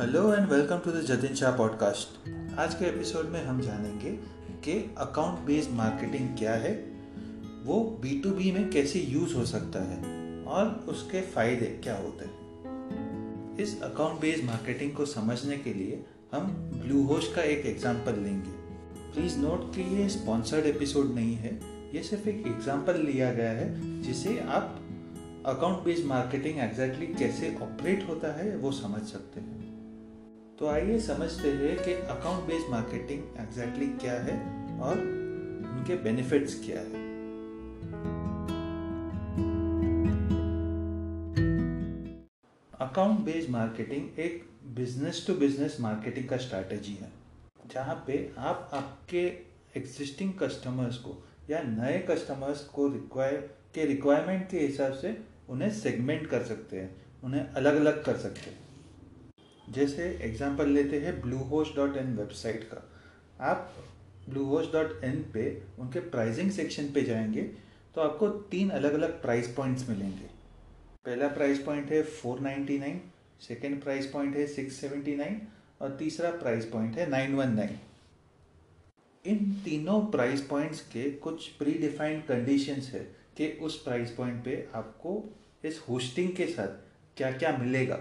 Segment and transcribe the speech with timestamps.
[0.00, 4.10] Hello and welcome to the Jatin Shah podcast आज के episode में हम जानेंगे
[4.64, 6.72] कि अकाउंट बेस्ड मार्केटिंग क्या है,
[7.64, 9.98] वो बी टू बी में कैसे यूज़ हो सकता है
[10.46, 16.46] और उसके फ़ायदे क्या होते हैं। इस अकाउंट बेस्ड मार्केटिंग को समझने के लिए हम
[16.84, 18.56] ब्लू होस्ट का एक एग्जांपल लेंगे।
[19.12, 21.58] प्लीज़ नोट कि ये स्पॉन्सर्ड एपिसोड नहीं है,
[21.94, 24.76] ये सिर्फ़ एक एग्ज़ाम्पल लिया गया है, जिसे आप
[25.46, 29.66] अकाउंट बेस्ड मार्केटिंग एग्जैक्टली कैसे ऑपरेट होता है वो समझ सकते हैं।
[30.58, 34.32] तो आइए समझते हैं कि अकाउंट बेस्ड मार्केटिंग एग्जैक्टली क्या है
[34.80, 37.06] और उनके बेनिफिट्स क्या है।
[42.80, 44.44] अकाउंट बेस्ड मार्केटिंग एक
[44.74, 47.12] बिज़नेस टू बिज़नेस मार्केटिंग का स्ट्रैटेजी है,
[47.72, 49.26] जहाँ पे आप आपके
[49.76, 51.18] एग्जिस्टिंग कस्टमर्स को
[51.50, 56.94] या नए कस्टमर्स को रिक्वायर के रिक्वायरमेंट के हिसाब से उन्हें सेगमेंट कर सकते हैं,
[57.24, 58.66] उन्हें अलग अलग कर सकते हैं।
[59.68, 62.82] जैसे एग्जांपल लेते हैं Bluehost dot in website का।
[63.40, 63.74] आप
[64.28, 67.42] ब्लू होस्ट डॉट इन पे उनके प्राइजिंग सेक्शन पे जाएँगे
[67.94, 70.26] तो आपको तीन अलग अलग प्राइस पॉइंट्स मिलेंगे।
[71.04, 73.00] पहला प्राइस पॉइंट है four ninety nine
[73.40, 75.40] second price point है सिक्स सेवेंटी नाइन
[75.80, 77.78] और तीसरा प्राइस पॉइंट है नाइन वन नाइन
[79.24, 83.00] इन तीनों प्राइस पॉइंट्स के कुछ प्री डिफाइंड कंडीशंस है
[83.36, 85.22] कि उस प्राइस पॉइंट पे आपको
[85.64, 86.76] इस होस्टिंग के साथ
[87.16, 87.98] क्या क्या मिलेगा।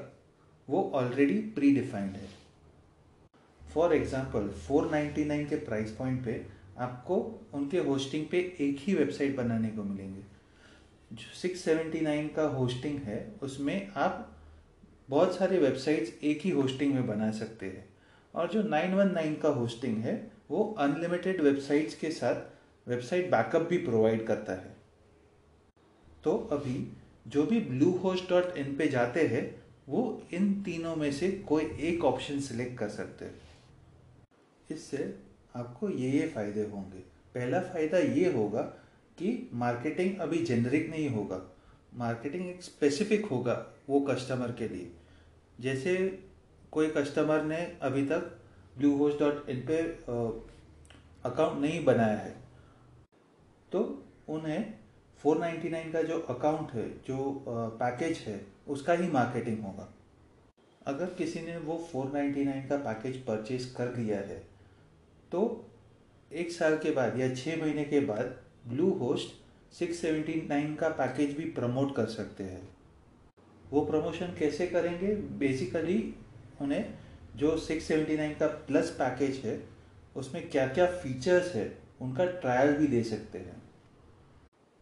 [0.67, 2.29] वो ऑलरेडी प्री डिफाइंड है
[3.61, 6.45] फॉर एग्ज़ाम्पल 499 के प्राइस पॉइंट पे
[6.77, 7.15] आपको
[7.53, 10.21] उनके होस्टिंग पे एक ही वेबसाइट बनाने को मिलेंगे।
[11.13, 14.35] जो 679 का होस्टिंग है, उसमें आप
[15.09, 17.85] बहुत सारे वेबसाइट्स एक ही होस्टिंग में बना सकते हैं।
[18.33, 24.25] और जो 919 का होस्टिंग है, वो अनलिमिटेड वेबसाइट्स के साथ वेबसाइट बैकअप भी प्रोवाइड
[24.27, 24.75] करता है।
[26.23, 26.75] तो अभी
[27.27, 29.43] जो भी ब्लू होस्ट डॉट इन पे जाते हैं
[29.87, 33.39] वो इन तीनों में से कोई एक ऑप्शन सिलेक्ट कर सकते हैं।
[34.69, 35.13] इससे
[35.55, 36.99] आपको ये ये फ़ायदे होंगे।
[37.35, 38.61] पहला फ़ायदा ये होगा
[39.17, 41.41] कि मार्केटिंग अभी जेनरिक नहीं होगा।
[41.93, 43.53] मार्केटिंग एक स्पेसिफिक होगा
[43.89, 44.91] वो कस्टमर के लिए।
[45.59, 45.95] जैसे
[46.71, 48.31] कोई कस्टमर ने अभी तक
[48.77, 50.43] ब्लू होस्ट डॉट इन पर
[51.25, 52.35] अकाउंट नहीं बनाया है
[53.71, 53.79] तो
[54.29, 54.73] उन्हें
[55.21, 58.37] 499 का जो अकाउंट है, जो पैकेज है
[58.69, 59.87] उसका ही मार्केटिंग होगा।
[60.87, 64.37] अगर किसी ने वो 499 का पैकेज परचेज कर लिया है
[65.31, 65.41] तो
[66.31, 68.35] एक साल के बाद या छः महीने के बाद
[68.67, 69.35] ब्लू होस्ट
[69.73, 72.61] 679 का पैकेज भी प्रमोट कर सकते हैं।
[73.71, 75.15] वो प्रमोशन कैसे करेंगे?
[75.39, 76.13] बेसिकली
[76.61, 76.93] उन्हें
[77.35, 79.61] जो 679 का प्लस पैकेज है,
[80.15, 83.61] उसमें क्या क्या फीचर्स है, उनका ट्रायल भी दे सकते हैं,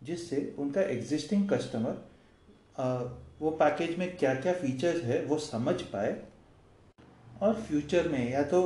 [0.02, 2.04] जिससे उनका एग्जिस्टिंग कस्टमर
[2.78, 6.16] वो पैकेज में क्या क्या फीचर्स है, वो समझ पाए
[7.42, 8.62] और फ्यूचर में या तो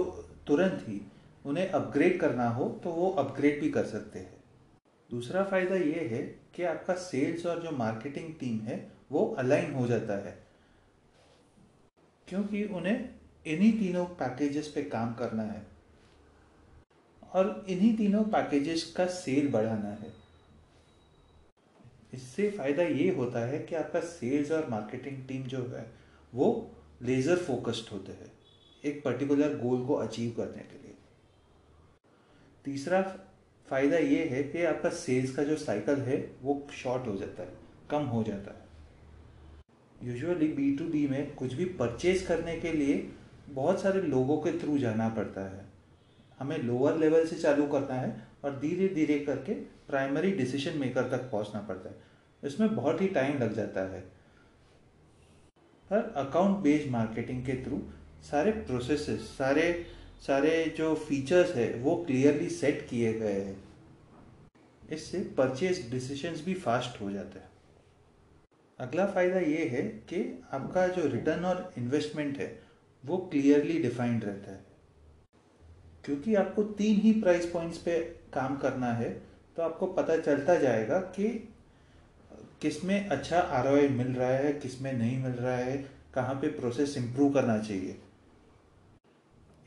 [0.48, 1.02] तुरंत ही
[1.46, 4.38] उन्हें अपग्रेड करना हो तो वो अपग्रेड भी कर सकते हैं।
[5.10, 6.22] दूसरा फ़ायदा ये है
[6.56, 10.38] कि आपका सेल्स और जो मार्केटिंग टीम है, वो अलाइन हो जाता है।
[12.28, 13.10] क्योंकि उन्हें
[13.46, 15.66] इन्हीं तीनों पैकेजेस पे काम करना है
[17.34, 20.12] और इन्हीं तीनों पैकेजेस का सेल बढ़ाना है।
[22.14, 25.86] इससे फ़ायदा ये होता है कि आपका सेल्स और मार्केटिंग टीम जो है,
[26.34, 26.72] वो
[27.02, 28.32] लेज़र फोकस्ड होते हैं
[28.84, 30.96] एक पर्टिकुलर गोल को अचीव करने के लिए।
[32.66, 33.02] तीसरा
[33.68, 37.54] फ़ायदा ये है कि आपका सेल्स का जो साइकिल है, वो शॉर्ट हो जाता है,
[37.90, 38.68] कम हो जाता है।
[40.08, 42.96] यूजुअली बी टू बी में कुछ भी परचेज करने के लिए
[43.50, 45.66] बहुत सारे लोगों के थ्रू जाना पड़ता है।
[46.40, 49.54] हमें लोअर लेवल से चालू करना है और धीरे धीरे करके
[49.90, 51.96] प्राइमरी डिसीज़न मेकर तक पहुँचना पड़ता है।
[52.44, 54.02] इसमें बहुत ही टाइम लग जाता है।
[55.90, 57.82] पर अकाउंट बेस्ड मार्केटिंग के थ्रू
[58.22, 59.86] सारे प्रोसेसेस सारे
[60.28, 63.64] सारे जो फीचर्स है, वो क्लियरली सेट किए गए हैं।
[64.90, 67.50] इससे परचेज डिसीजंस भी फास्ट हो जाता है।
[68.80, 72.62] अगला फ़ायदा ये है कि आपका जो रिटर्न और इन्वेस्टमेंट है,
[73.06, 74.66] वो क्लियरली डिफाइंड रहता है।
[76.06, 78.00] क्योंकि आपको तीन ही प्राइस पॉइंट्स पे
[78.34, 79.29] काम करना है
[79.60, 81.28] तो आपको पता चलता जाएगा कि
[82.62, 85.76] किसमें अच्छा आरओआई मिल रहा है किसमें नहीं मिल रहा है,
[86.14, 87.96] कहाँ पे प्रोसेस इम्प्रूव करना चाहिए।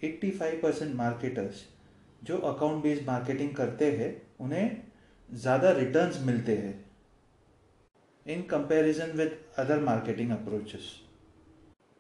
[0.03, 1.65] 85 परसेंट मार्केटर्स
[2.23, 4.11] जो अकाउंट बेस्ड मार्केटिंग करते हैं,
[4.41, 4.77] उन्हें
[5.29, 6.75] ज़्यादा रिटर्न्स मिलते हैं
[8.27, 10.91] in comparison with other marketing approaches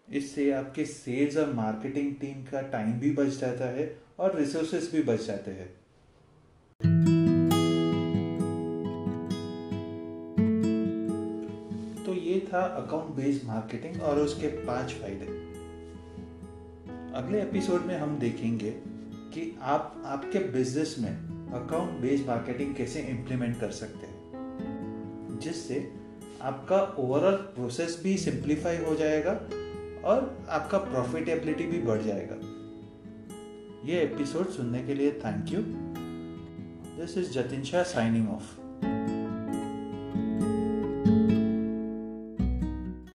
[0.09, 3.87] इससे आपके सेल्स और मार्केटिंग टीम का टाइम भी बच जाता है
[4.19, 5.71] और रिसोर्सेस भी बच जाते हैं।
[12.53, 15.27] था अकाउंट बेस्ड मार्केटिंग और उसके पाँच फ़ायदे।
[17.15, 18.71] अगले एपिसोड में हम देखेंगे
[19.35, 21.11] कि आप, आपके बिज़नेस में
[21.53, 25.93] अकाउंट बेस्ड मार्केटिंग कैसे इम्प्लीमेंट कर सकते हैं, जिससे
[26.43, 29.33] आपका ओवरऑल प्रोसेस भी सिंप्लीफाई हो जाएगा
[30.09, 32.37] और आपका प्रॉफिटेबिलिटी भी बढ़ जाएगा।
[33.85, 35.63] ये एपिसोड सुनने के लिए thank you
[36.99, 38.62] this is Jatin Shah signing off